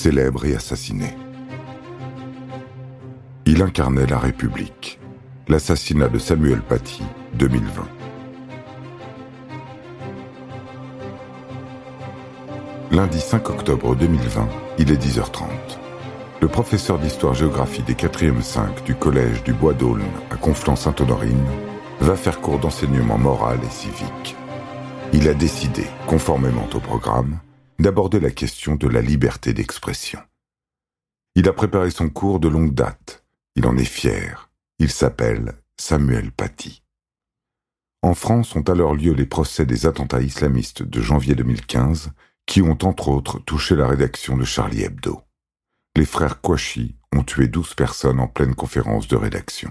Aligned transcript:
célèbre 0.00 0.46
et 0.46 0.56
assassiné. 0.56 1.14
Il 3.44 3.60
incarnait 3.60 4.06
la 4.06 4.18
République. 4.18 4.98
L'assassinat 5.46 6.08
de 6.08 6.18
Samuel 6.18 6.62
Paty, 6.62 7.02
2020. 7.34 7.82
Lundi 12.92 13.20
5 13.20 13.50
octobre 13.50 13.94
2020, 13.94 14.48
il 14.78 14.90
est 14.90 14.96
10h30. 14.96 15.44
Le 16.40 16.48
professeur 16.48 16.98
d'histoire-géographie 16.98 17.82
des 17.82 17.92
4e 17.92 18.40
5 18.40 18.82
du 18.84 18.94
collège 18.94 19.42
du 19.42 19.52
Bois 19.52 19.74
d'Aulne 19.74 20.00
à 20.30 20.36
Conflans-Sainte-Honorine 20.36 21.44
va 22.00 22.16
faire 22.16 22.40
cours 22.40 22.58
d'enseignement 22.58 23.18
moral 23.18 23.58
et 23.62 23.70
civique. 23.70 24.34
Il 25.12 25.28
a 25.28 25.34
décidé, 25.34 25.84
conformément 26.06 26.66
au 26.72 26.80
programme, 26.80 27.38
d'aborder 27.82 28.20
la 28.20 28.30
question 28.30 28.76
de 28.76 28.88
la 28.88 29.00
liberté 29.00 29.52
d'expression. 29.52 30.20
Il 31.34 31.48
a 31.48 31.52
préparé 31.52 31.90
son 31.90 32.08
cours 32.08 32.40
de 32.40 32.48
longue 32.48 32.74
date. 32.74 33.24
Il 33.56 33.66
en 33.66 33.76
est 33.76 33.84
fier. 33.84 34.50
Il 34.78 34.90
s'appelle 34.90 35.54
Samuel 35.78 36.32
Paty. 36.32 36.82
En 38.02 38.14
France 38.14 38.56
ont 38.56 38.62
alors 38.62 38.94
lieu 38.94 39.12
les 39.12 39.26
procès 39.26 39.66
des 39.66 39.86
attentats 39.86 40.22
islamistes 40.22 40.82
de 40.82 41.00
janvier 41.00 41.34
2015 41.34 42.12
qui 42.46 42.62
ont 42.62 42.78
entre 42.82 43.08
autres 43.08 43.38
touché 43.40 43.76
la 43.76 43.86
rédaction 43.86 44.36
de 44.36 44.44
Charlie 44.44 44.82
Hebdo. 44.82 45.22
Les 45.96 46.06
frères 46.06 46.40
Kouachi 46.40 46.96
ont 47.14 47.22
tué 47.22 47.48
douze 47.48 47.74
personnes 47.74 48.20
en 48.20 48.26
pleine 48.26 48.54
conférence 48.54 49.06
de 49.06 49.16
rédaction. 49.16 49.70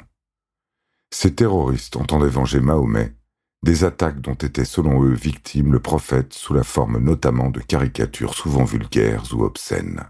Ces 1.11 1.33
terroristes 1.33 1.95
entendaient 1.95 2.29
venger 2.29 2.59
Mahomet, 2.59 3.15
des 3.63 3.83
attaques 3.83 4.21
dont 4.21 4.35
était 4.35 4.65
selon 4.65 5.03
eux 5.03 5.13
victime 5.13 5.73
le 5.73 5.79
prophète 5.79 6.33
sous 6.33 6.53
la 6.53 6.63
forme 6.63 6.97
notamment 6.99 7.49
de 7.49 7.59
caricatures 7.59 8.33
souvent 8.33 8.63
vulgaires 8.63 9.23
ou 9.33 9.43
obscènes. 9.43 10.03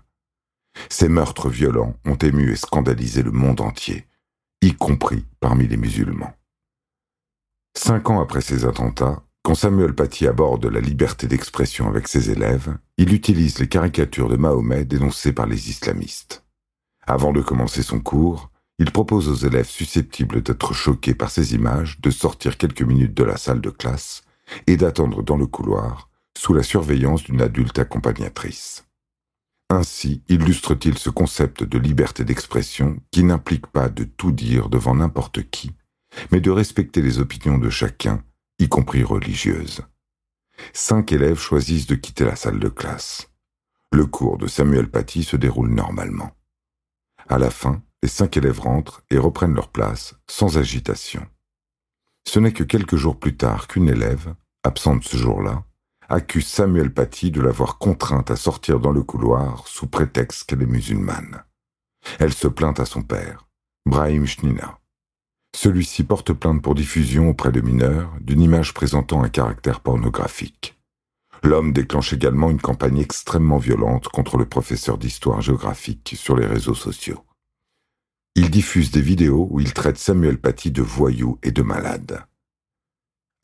Ces 0.89 1.09
meurtres 1.09 1.49
violents 1.49 1.95
ont 2.05 2.15
ému 2.15 2.51
et 2.51 2.55
scandalisé 2.55 3.23
le 3.23 3.31
monde 3.31 3.61
entier, 3.61 4.05
y 4.61 4.73
compris 4.73 5.25
parmi 5.39 5.67
les 5.67 5.77
musulmans. 5.77 6.33
Cinq 7.75 8.09
ans 8.09 8.21
après 8.21 8.41
ces 8.41 8.65
attentats, 8.65 9.23
quand 9.41 9.55
Samuel 9.55 9.95
Paty 9.95 10.27
aborde 10.27 10.65
la 10.65 10.81
liberté 10.81 11.27
d'expression 11.27 11.87
avec 11.87 12.07
ses 12.07 12.29
élèves, 12.29 12.77
il 12.97 13.13
utilise 13.13 13.59
les 13.59 13.67
caricatures 13.67 14.29
de 14.29 14.35
Mahomet 14.35 14.85
dénoncées 14.85 15.33
par 15.33 15.47
les 15.47 15.69
islamistes. 15.69 16.45
Avant 17.07 17.31
de 17.31 17.41
commencer 17.41 17.81
son 17.81 17.99
cours, 17.99 18.51
il 18.79 18.91
propose 18.91 19.27
aux 19.27 19.47
élèves 19.47 19.67
susceptibles 19.67 20.41
d'être 20.41 20.73
choqués 20.73 21.13
par 21.13 21.29
ces 21.29 21.53
images 21.53 21.99
de 21.99 22.09
sortir 22.09 22.57
quelques 22.57 22.81
minutes 22.81 23.13
de 23.13 23.25
la 23.25 23.35
salle 23.35 23.61
de 23.61 23.69
classe 23.69 24.23
et 24.67 24.77
d'attendre 24.77 25.21
dans 25.21 25.37
le 25.37 25.45
couloir, 25.45 26.09
sous 26.37 26.53
la 26.53 26.63
surveillance 26.63 27.23
d'une 27.23 27.41
adulte 27.41 27.77
accompagnatrice. 27.77 28.85
Ainsi 29.69 30.23
illustre-t-il 30.29 30.97
ce 30.97 31.09
concept 31.09 31.63
de 31.63 31.77
liberté 31.77 32.23
d'expression 32.23 32.97
qui 33.11 33.23
n'implique 33.23 33.67
pas 33.67 33.89
de 33.89 34.05
tout 34.05 34.31
dire 34.31 34.69
devant 34.69 34.95
n'importe 34.95 35.43
qui, 35.49 35.73
mais 36.31 36.39
de 36.39 36.49
respecter 36.49 37.01
les 37.01 37.19
opinions 37.19 37.57
de 37.57 37.69
chacun 37.69 38.23
y 38.57 38.67
compris 38.67 39.03
religieuses. 39.03 39.81
Cinq 40.73 41.11
élèves 41.11 41.39
choisissent 41.39 41.87
de 41.87 41.95
quitter 41.95 42.25
la 42.25 42.35
salle 42.35 42.59
de 42.59 42.69
classe. 42.69 43.29
Le 43.91 44.05
cours 44.05 44.37
de 44.37 44.47
Samuel 44.47 44.89
Paty 44.89 45.23
se 45.23 45.35
déroule 45.35 45.69
normalement. 45.69 46.31
À 47.27 47.37
la 47.37 47.49
fin, 47.49 47.81
les 48.03 48.09
cinq 48.09 48.37
élèves 48.37 48.59
rentrent 48.59 49.03
et 49.09 49.17
reprennent 49.17 49.55
leur 49.55 49.69
place 49.69 50.15
sans 50.29 50.57
agitation. 50.57 51.25
Ce 52.27 52.39
n'est 52.39 52.53
que 52.53 52.63
quelques 52.63 52.95
jours 52.95 53.19
plus 53.19 53.35
tard 53.35 53.67
qu'une 53.67 53.89
élève, 53.89 54.35
absente 54.63 55.03
ce 55.03 55.17
jour-là, 55.17 55.63
accuse 56.09 56.47
Samuel 56.47 56.93
Paty 56.93 57.31
de 57.31 57.41
l'avoir 57.41 57.77
contrainte 57.77 58.31
à 58.31 58.35
sortir 58.35 58.79
dans 58.79 58.91
le 58.91 59.03
couloir 59.03 59.67
sous 59.67 59.87
prétexte 59.87 60.43
qu'elle 60.45 60.61
est 60.61 60.67
musulmane. 60.67 61.43
Elle 62.19 62.33
se 62.33 62.47
plaint 62.47 62.79
à 62.79 62.85
son 62.85 63.01
père, 63.01 63.47
Brahim 63.85 64.25
Shnina. 64.25 64.79
Celui-ci 65.55 66.03
porte 66.03 66.33
plainte 66.33 66.61
pour 66.61 66.75
diffusion 66.75 67.29
auprès 67.29 67.51
de 67.51 67.61
mineurs 67.61 68.11
d'une 68.21 68.41
image 68.41 68.73
présentant 68.73 69.23
un 69.23 69.29
caractère 69.29 69.81
pornographique. 69.81 70.79
L'homme 71.43 71.73
déclenche 71.73 72.13
également 72.13 72.49
une 72.49 72.61
campagne 72.61 72.99
extrêmement 72.99 73.57
violente 73.57 74.09
contre 74.09 74.37
le 74.37 74.45
professeur 74.45 74.97
d'histoire 74.97 75.41
géographique 75.41 76.13
sur 76.17 76.35
les 76.35 76.45
réseaux 76.45 76.75
sociaux. 76.75 77.23
Il 78.41 78.49
diffuse 78.49 78.89
des 78.89 79.01
vidéos 79.01 79.49
où 79.51 79.59
il 79.59 79.73
traite 79.73 79.97
Samuel 79.97 80.37
Paty 80.37 80.71
de 80.71 80.81
voyou 80.81 81.37
et 81.43 81.51
de 81.51 81.61
malade. 81.61 82.23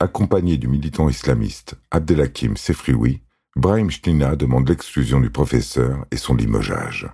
Accompagné 0.00 0.56
du 0.56 0.68
militant 0.68 1.10
islamiste 1.10 1.74
Abdelhakim 1.90 2.56
Sefrioui, 2.56 3.20
Brahim 3.56 3.90
Shnina 3.90 4.36
demande 4.36 4.66
l'exclusion 4.66 5.20
du 5.20 5.28
professeur 5.28 6.06
et 6.10 6.16
son 6.16 6.34
limogeage. 6.34 7.10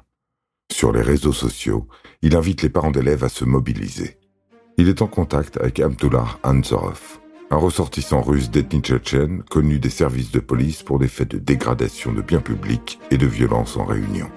Sur 0.70 0.92
les 0.92 1.02
réseaux 1.02 1.32
sociaux, 1.32 1.88
il 2.22 2.36
invite 2.36 2.62
les 2.62 2.68
parents 2.68 2.92
d'élèves 2.92 3.24
à 3.24 3.28
se 3.28 3.44
mobiliser. 3.44 4.16
Il 4.76 4.88
est 4.88 5.02
en 5.02 5.08
contact 5.08 5.56
avec 5.56 5.80
Abdullah 5.80 6.38
Anzorov, 6.44 7.18
un 7.50 7.56
ressortissant 7.56 8.22
russe 8.22 8.48
d'ethnie 8.48 8.80
tchétchène 8.80 9.42
connu 9.42 9.80
des 9.80 9.90
services 9.90 10.30
de 10.30 10.38
police 10.38 10.84
pour 10.84 11.00
des 11.00 11.08
faits 11.08 11.32
de 11.32 11.38
dégradation 11.38 12.12
de 12.12 12.22
biens 12.22 12.42
publics 12.42 13.00
et 13.10 13.18
de 13.18 13.26
violence 13.26 13.76
en 13.76 13.84
réunion. 13.84 14.30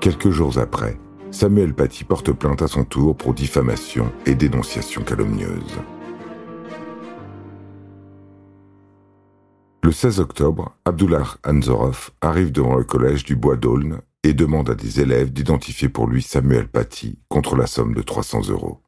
Quelques 0.00 0.30
jours 0.30 0.58
après, 0.58 0.98
Samuel 1.32 1.74
Paty 1.74 2.02
porte 2.04 2.32
plainte 2.32 2.60
à 2.60 2.66
son 2.66 2.84
tour 2.84 3.16
pour 3.16 3.34
diffamation 3.34 4.12
et 4.26 4.34
dénonciation 4.34 5.02
calomnieuse. 5.02 5.78
Le 9.82 9.92
16 9.92 10.20
octobre, 10.20 10.76
Abdullah 10.84 11.36
Anzorov 11.46 12.10
arrive 12.20 12.50
devant 12.50 12.76
le 12.76 12.84
collège 12.84 13.24
du 13.24 13.36
Bois 13.36 13.56
d'Aulne 13.56 14.00
et 14.24 14.34
demande 14.34 14.70
à 14.70 14.74
des 14.74 15.00
élèves 15.00 15.32
d'identifier 15.32 15.88
pour 15.88 16.08
lui 16.08 16.20
Samuel 16.20 16.68
Paty 16.68 17.18
contre 17.28 17.56
la 17.56 17.66
somme 17.66 17.94
de 17.94 18.02
300 18.02 18.48
euros. 18.50 18.82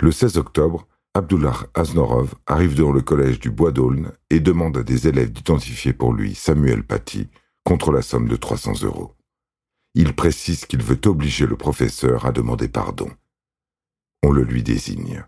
Le 0.00 0.12
16 0.12 0.38
octobre, 0.38 0.86
Abdullah 1.12 1.66
Aznorov 1.74 2.36
arrive 2.46 2.76
devant 2.76 2.92
le 2.92 3.02
collège 3.02 3.40
du 3.40 3.50
Bois 3.50 3.72
d'Aulne 3.72 4.12
et 4.30 4.38
demande 4.38 4.76
à 4.76 4.84
des 4.84 5.08
élèves 5.08 5.32
d'identifier 5.32 5.92
pour 5.92 6.12
lui 6.12 6.36
Samuel 6.36 6.84
Paty 6.84 7.28
contre 7.64 7.90
la 7.90 8.02
somme 8.02 8.28
de 8.28 8.36
300 8.36 8.84
euros. 8.84 9.17
Il 9.94 10.14
précise 10.14 10.66
qu'il 10.66 10.82
veut 10.82 11.00
obliger 11.06 11.46
le 11.46 11.56
professeur 11.56 12.26
à 12.26 12.32
demander 12.32 12.68
pardon. 12.68 13.10
On 14.22 14.30
le 14.30 14.42
lui 14.42 14.62
désigne. 14.62 15.24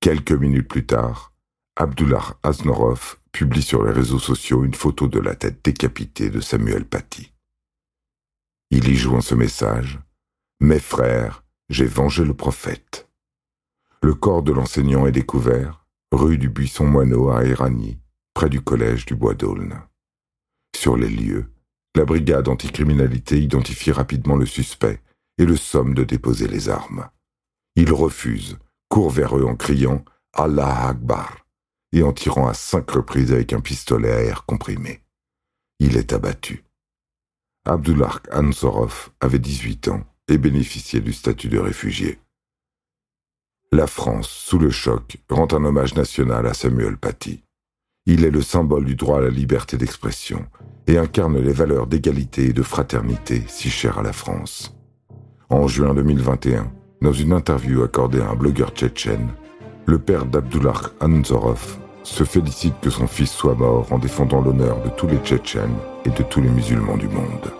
Quelques 0.00 0.32
minutes 0.32 0.68
plus 0.68 0.86
tard, 0.86 1.32
Abdullah 1.76 2.36
Aznorov 2.42 3.18
publie 3.32 3.62
sur 3.62 3.84
les 3.84 3.92
réseaux 3.92 4.18
sociaux 4.18 4.64
une 4.64 4.74
photo 4.74 5.08
de 5.08 5.18
la 5.18 5.34
tête 5.34 5.64
décapitée 5.64 6.28
de 6.28 6.40
Samuel 6.40 6.84
Paty. 6.84 7.32
Il 8.70 8.88
y 8.88 8.94
joint 8.94 9.20
ce 9.20 9.34
message 9.34 9.98
Mes 10.60 10.80
frères, 10.80 11.44
j'ai 11.68 11.86
vengé 11.86 12.24
le 12.24 12.34
prophète. 12.34 13.08
Le 14.02 14.14
corps 14.14 14.42
de 14.42 14.52
l'enseignant 14.52 15.06
est 15.06 15.12
découvert, 15.12 15.86
rue 16.10 16.36
du 16.36 16.48
Buisson 16.48 16.86
Moineau 16.86 17.30
à 17.30 17.44
Éragny, 17.44 17.98
près 18.34 18.48
du 18.48 18.60
collège 18.60 19.06
du 19.06 19.14
Bois 19.14 19.34
d'Aulne. 19.34 19.80
Sur 20.76 20.96
les 20.96 21.08
lieux, 21.08 21.50
la 21.94 22.04
brigade 22.04 22.48
anticriminalité 22.48 23.40
identifie 23.40 23.92
rapidement 23.92 24.36
le 24.36 24.46
suspect 24.46 25.00
et 25.38 25.44
le 25.44 25.56
somme 25.56 25.94
de 25.94 26.04
déposer 26.04 26.48
les 26.48 26.68
armes. 26.68 27.08
Il 27.76 27.92
refuse, 27.92 28.58
court 28.88 29.10
vers 29.10 29.36
eux 29.36 29.44
en 29.44 29.56
criant 29.56 30.04
Allah 30.32 30.88
Akbar 30.88 31.46
et 31.92 32.02
en 32.02 32.12
tirant 32.12 32.48
à 32.48 32.54
cinq 32.54 32.90
reprises 32.90 33.32
avec 33.32 33.52
un 33.52 33.60
pistolet 33.60 34.12
à 34.12 34.22
air 34.22 34.44
comprimé. 34.46 35.02
Il 35.78 35.96
est 35.96 36.12
abattu. 36.12 36.64
Abdullah 37.64 38.20
Ansorov 38.32 39.10
avait 39.20 39.38
18 39.38 39.88
ans 39.88 40.04
et 40.28 40.38
bénéficiait 40.38 41.00
du 41.00 41.12
statut 41.12 41.48
de 41.48 41.58
réfugié. 41.58 42.18
La 43.70 43.86
France, 43.86 44.28
sous 44.28 44.58
le 44.58 44.70
choc, 44.70 45.18
rend 45.28 45.48
un 45.52 45.64
hommage 45.64 45.94
national 45.94 46.46
à 46.46 46.54
Samuel 46.54 46.96
Paty. 46.96 47.42
Il 48.06 48.24
est 48.24 48.30
le 48.30 48.42
symbole 48.42 48.84
du 48.84 48.96
droit 48.96 49.18
à 49.18 49.22
la 49.22 49.30
liberté 49.30 49.76
d'expression 49.76 50.46
et 50.86 50.98
incarne 50.98 51.38
les 51.38 51.52
valeurs 51.52 51.86
d'égalité 51.86 52.46
et 52.46 52.52
de 52.52 52.62
fraternité 52.62 53.42
si 53.46 53.70
chères 53.70 53.98
à 53.98 54.02
la 54.02 54.12
France. 54.12 54.76
En 55.50 55.68
juin 55.68 55.94
2021, 55.94 56.70
dans 57.00 57.12
une 57.12 57.32
interview 57.32 57.82
accordée 57.82 58.20
à 58.20 58.30
un 58.30 58.34
blogueur 58.34 58.70
tchétchène, 58.70 59.28
le 59.86 59.98
père 59.98 60.26
d'Abdullah 60.26 60.80
Anzorov 61.00 61.78
se 62.04 62.24
félicite 62.24 62.74
que 62.80 62.90
son 62.90 63.06
fils 63.06 63.30
soit 63.30 63.54
mort 63.54 63.86
en 63.92 63.98
défendant 63.98 64.40
l'honneur 64.40 64.82
de 64.82 64.88
tous 64.90 65.06
les 65.06 65.18
Tchétchènes 65.18 65.76
et 66.04 66.10
de 66.10 66.22
tous 66.22 66.40
les 66.40 66.50
musulmans 66.50 66.96
du 66.96 67.08
monde. 67.08 67.52